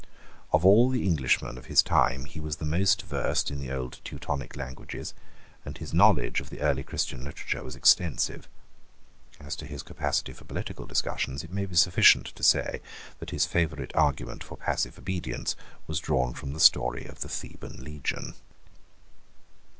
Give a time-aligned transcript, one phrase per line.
[0.51, 3.99] Of all the Englishmen of his time he was the most versed in the old
[4.03, 5.13] Teutonic languages;
[5.63, 8.47] and his knowledge of the early Christian literature was extensive.
[9.39, 12.81] As to his capacity for political discussions, it may be sufficient to say
[13.19, 17.83] that his favourite argument for passive obedience was drawn from the story of the Theban
[17.83, 18.33] legion.